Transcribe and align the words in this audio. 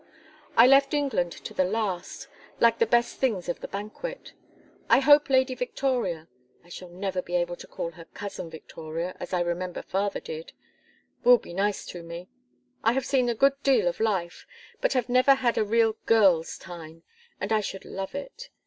I 0.57 0.65
left 0.65 0.95
England 0.95 1.31
to 1.31 1.53
the 1.53 1.63
last, 1.63 2.27
like 2.59 2.79
the 2.79 2.87
best 2.87 3.17
things 3.17 3.47
of 3.47 3.59
the 3.59 3.67
banquet. 3.67 4.33
I 4.89 4.97
hope 4.99 5.29
Lady 5.29 5.53
Victoria 5.53 6.27
I 6.63 6.69
shall 6.69 6.89
never 6.89 7.21
be 7.21 7.35
able 7.35 7.55
to 7.57 7.67
call 7.67 7.91
her 7.91 8.05
Cousin 8.05 8.49
Victoria, 8.49 9.15
as 9.19 9.31
I 9.31 9.41
remember 9.41 9.83
father 9.83 10.19
did 10.19 10.53
will 11.23 11.37
be 11.37 11.53
nice 11.53 11.85
to 11.85 12.01
me. 12.01 12.29
I 12.83 12.93
have 12.93 13.05
seen 13.05 13.29
a 13.29 13.35
good 13.35 13.61
deal 13.61 13.87
of 13.87 13.99
life, 13.99 14.47
but 14.79 14.93
have 14.93 15.07
never 15.07 15.35
had 15.35 15.55
a 15.59 15.63
real 15.63 15.93
girl's 16.07 16.57
time, 16.57 17.03
and 17.39 17.53
I 17.53 17.61
should 17.61 17.85
love 17.85 18.15
it. 18.15 18.49